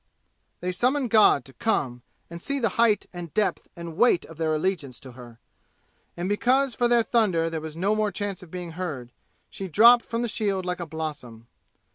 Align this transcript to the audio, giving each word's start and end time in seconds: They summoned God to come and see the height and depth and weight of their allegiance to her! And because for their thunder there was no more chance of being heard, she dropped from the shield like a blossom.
They 0.61 0.71
summoned 0.71 1.11
God 1.11 1.45
to 1.45 1.53
come 1.53 2.01
and 2.27 2.41
see 2.41 2.57
the 2.57 2.69
height 2.81 3.05
and 3.13 3.31
depth 3.35 3.67
and 3.75 3.95
weight 3.95 4.25
of 4.25 4.37
their 4.37 4.51
allegiance 4.51 4.99
to 5.01 5.11
her! 5.11 5.39
And 6.17 6.27
because 6.27 6.73
for 6.73 6.87
their 6.87 7.03
thunder 7.03 7.51
there 7.51 7.61
was 7.61 7.75
no 7.77 7.93
more 7.93 8.11
chance 8.11 8.41
of 8.41 8.49
being 8.49 8.71
heard, 8.71 9.11
she 9.47 9.67
dropped 9.67 10.03
from 10.05 10.23
the 10.23 10.27
shield 10.27 10.65
like 10.65 10.79
a 10.79 10.87
blossom. 10.87 11.45